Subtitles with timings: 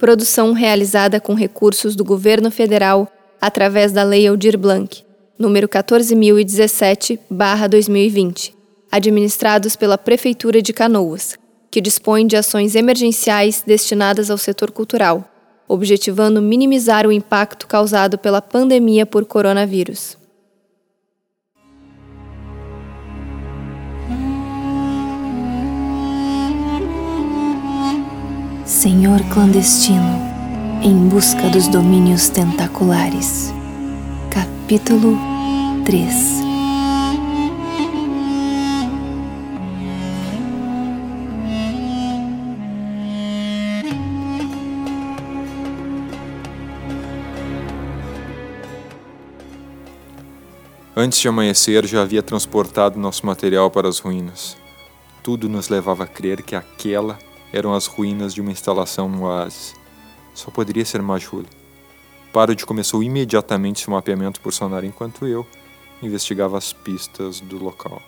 [0.00, 3.06] Produção realizada com recursos do Governo Federal
[3.38, 5.04] através da Lei Aldir Blanc,
[5.38, 8.54] número 14017/2020,
[8.90, 11.36] administrados pela Prefeitura de Canoas,
[11.70, 15.22] que dispõe de ações emergenciais destinadas ao setor cultural,
[15.68, 20.16] objetivando minimizar o impacto causado pela pandemia por coronavírus.
[28.80, 30.18] Senhor clandestino,
[30.82, 33.52] em busca dos domínios tentaculares.
[34.30, 35.18] Capítulo
[35.84, 36.14] 3
[50.96, 54.56] Antes de amanhecer, já havia transportado nosso material para as ruínas.
[55.22, 57.18] Tudo nos levava a crer que aquela
[57.52, 59.74] eram as ruínas de uma instalação no oásis.
[60.34, 61.44] Só poderia ser Majul.
[62.32, 65.46] Parod começou imediatamente seu mapeamento por sonar enquanto eu
[66.02, 68.00] investigava as pistas do local.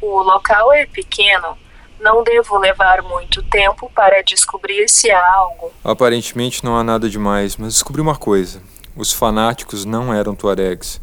[0.00, 1.56] O local é pequeno,
[2.00, 5.72] não devo levar muito tempo para descobrir se há algo.
[5.82, 8.62] Aparentemente não há nada demais, mas descobri uma coisa.
[8.96, 11.00] Os fanáticos não eram tuaregs.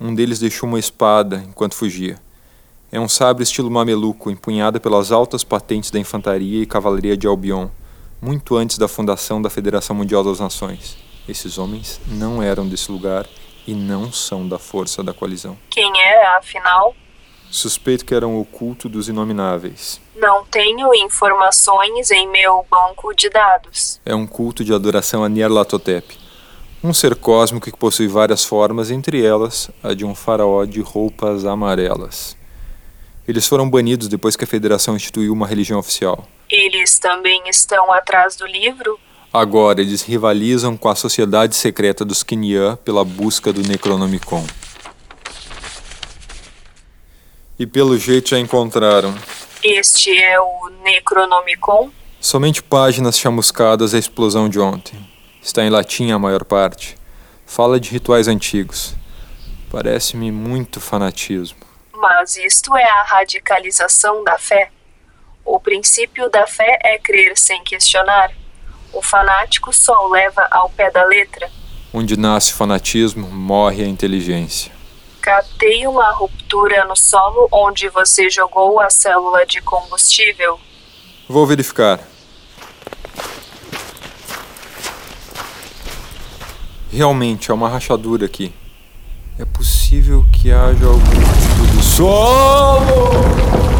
[0.00, 2.18] Um deles deixou uma espada enquanto fugia.
[2.90, 7.68] É um sabre estilo mameluco, empunhada pelas altas patentes da infantaria e cavalaria de Albion,
[8.20, 10.98] muito antes da fundação da Federação Mundial das Nações.
[11.28, 13.26] Esses homens não eram desse lugar
[13.66, 15.56] e não são da força da coalizão.
[15.70, 16.94] Quem é, afinal?
[17.52, 20.00] Suspeito que eram o culto dos inomináveis.
[20.16, 24.00] Não tenho informações em meu banco de dados.
[24.06, 26.16] É um culto de adoração a Nyarlathotep,
[26.82, 31.44] um ser cósmico que possui várias formas, entre elas a de um faraó de roupas
[31.44, 32.38] amarelas.
[33.28, 36.26] Eles foram banidos depois que a federação instituiu uma religião oficial.
[36.48, 38.98] Eles também estão atrás do livro?
[39.30, 44.46] Agora eles rivalizam com a sociedade secreta dos Kinyan pela busca do Necronomicon.
[47.58, 49.14] E pelo jeito já encontraram.
[49.62, 51.90] Este é o Necronomicon?
[52.20, 54.98] Somente páginas chamuscadas da explosão de ontem.
[55.42, 56.96] Está em latim a maior parte.
[57.46, 58.94] Fala de rituais antigos.
[59.70, 61.58] Parece-me muito fanatismo.
[61.92, 64.70] Mas isto é a radicalização da fé.
[65.44, 68.32] O princípio da fé é crer sem questionar.
[68.92, 71.50] O fanático só o leva ao pé da letra.
[71.92, 74.71] Onde nasce o fanatismo, morre a inteligência.
[75.22, 80.58] Catei uma ruptura no solo onde você jogou a célula de combustível.
[81.28, 82.00] Vou verificar.
[86.90, 88.52] Realmente há uma rachadura aqui.
[89.38, 93.71] É possível que haja algum tipo de solo!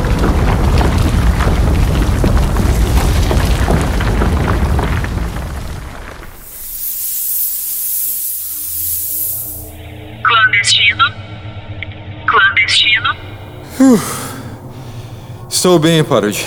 [15.63, 16.45] Estou bem, Parody.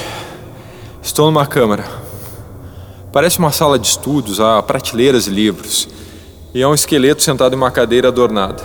[1.02, 1.86] Estou numa câmara.
[3.14, 5.88] Parece uma sala de estudos, há prateleiras e livros.
[6.54, 8.62] E há um esqueleto sentado em uma cadeira adornada.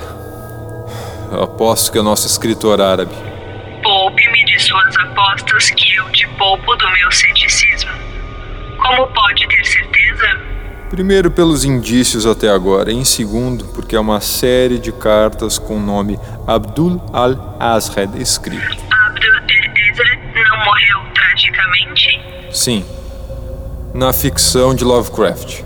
[1.31, 3.15] Eu aposto que é o nosso escritor árabe.
[3.81, 7.93] Poupe-me de suas apostas que eu te poupo do meu ceticismo.
[8.77, 10.41] Como pode ter certeza?
[10.91, 12.91] Primeiro, pelos indícios até agora.
[12.91, 18.90] E em segundo, porque é uma série de cartas com o nome Abdul al-Azred escrito.
[22.61, 22.85] Sim.
[23.95, 25.63] Na ficção de Lovecraft.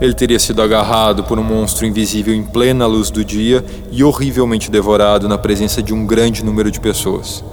[0.00, 3.62] Ele teria sido agarrado por um monstro invisível em plena luz do dia
[3.92, 7.44] e horrivelmente devorado na presença de um grande número de pessoas.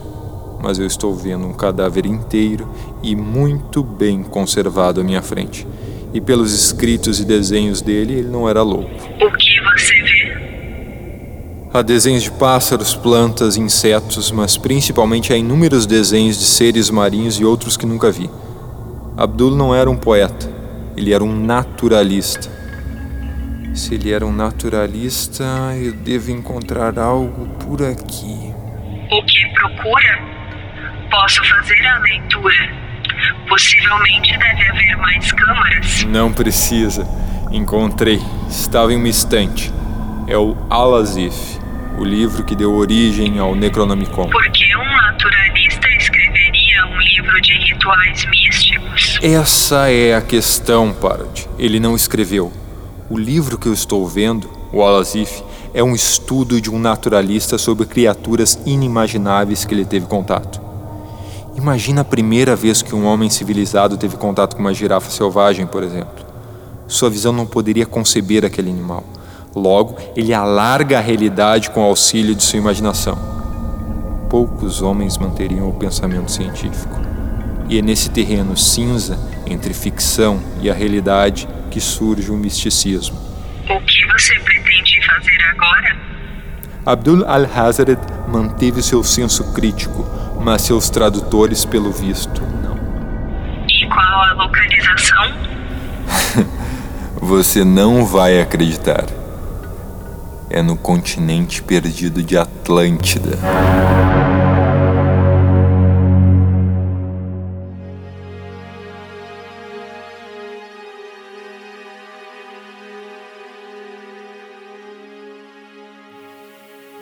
[0.63, 2.65] Mas eu estou vendo um cadáver inteiro
[3.03, 5.67] e muito bem conservado à minha frente.
[6.13, 8.89] E pelos escritos e desenhos dele, ele não era louco.
[8.89, 10.37] O que você vê?
[11.73, 17.43] Há desenhos de pássaros, plantas, insetos, mas principalmente há inúmeros desenhos de seres marinhos e
[17.43, 18.29] outros que nunca vi.
[19.17, 20.47] Abdul não era um poeta,
[20.95, 22.47] ele era um naturalista.
[23.73, 25.43] Se ele era um naturalista,
[25.75, 28.53] eu devo encontrar algo por aqui.
[29.09, 30.19] O que procura?
[31.09, 32.69] Posso fazer a leitura.
[33.49, 36.03] Possivelmente deve haver mais câmaras.
[36.03, 37.07] Não precisa.
[37.51, 38.21] Encontrei.
[38.47, 39.73] Estava em uma estante.
[40.27, 41.57] É o Al-Azif,
[41.97, 44.29] o livro que deu origem ao Necronomicon.
[44.29, 48.27] Por que um naturalista escreveria um livro de rituais?
[49.21, 51.49] Essa é a questão, Parod.
[51.57, 52.51] Ele não escreveu.
[53.09, 55.43] O livro que eu estou vendo, o Al-Azif,
[55.73, 60.61] é um estudo de um naturalista sobre criaturas inimagináveis que ele teve contato.
[61.55, 65.81] Imagina a primeira vez que um homem civilizado teve contato com uma girafa selvagem, por
[65.81, 66.23] exemplo.
[66.87, 69.03] Sua visão não poderia conceber aquele animal.
[69.55, 73.17] Logo, ele alarga a realidade com o auxílio de sua imaginação.
[74.29, 77.06] Poucos homens manteriam o pensamento científico.
[77.69, 83.17] E é nesse terreno cinza entre ficção e a realidade que surge o misticismo.
[83.69, 85.97] O que você pretende fazer agora?
[86.85, 90.07] Abdul al-Hazred manteve seu senso crítico,
[90.41, 92.77] mas seus tradutores, pelo visto, não.
[93.67, 95.33] E qual a localização?
[97.19, 99.05] Você não vai acreditar.
[100.49, 103.37] É no continente perdido de Atlântida.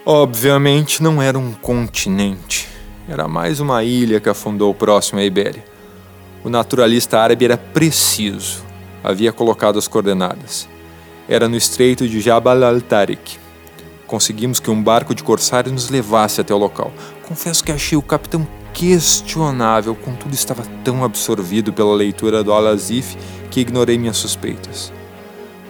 [0.08, 2.68] Obviamente não era um continente.
[3.10, 5.66] Era mais uma ilha que afundou próximo à Ibéria.
[6.44, 8.64] O naturalista árabe era preciso.
[9.04, 10.70] Havia colocado as coordenadas.
[11.28, 13.40] Era no estreito de Jabal al-Tariq.
[14.06, 16.94] Conseguimos que um barco de corsários nos levasse até o local.
[17.28, 23.18] Confesso que achei o capitão questionável, contudo estava tão absorvido pela leitura do Al-Azif
[23.50, 24.94] que ignorei minhas suspeitas.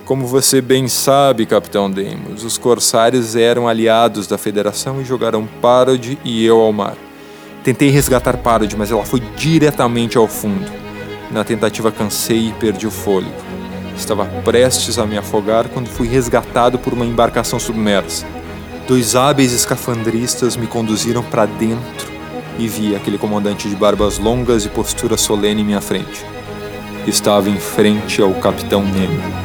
[0.05, 6.19] Como você bem sabe, Capitão Deimos, os corsários eram aliados da Federação e jogaram Parod
[6.23, 6.95] e eu ao mar.
[7.63, 10.71] Tentei resgatar Parod, mas ela foi diretamente ao fundo.
[11.31, 13.33] Na tentativa cansei e perdi o fôlego.
[13.97, 18.27] Estava prestes a me afogar quando fui resgatado por uma embarcação submersa.
[18.87, 22.13] Dois hábeis escafandristas me conduziram para dentro
[22.59, 26.23] e vi aquele comandante de barbas longas e postura solene em minha frente.
[27.07, 29.44] Estava em frente ao Capitão Nemo.